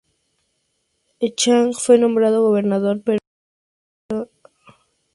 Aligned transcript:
Echagüe 1.19 1.73
fue 1.75 1.99
nombrado 1.99 2.41
gobernador, 2.41 3.03
pero 3.03 3.19
enseguida 3.21 4.25
pasó 4.25 4.31
el 4.33 4.41
río 4.41 4.41
Paraná. 4.65 4.79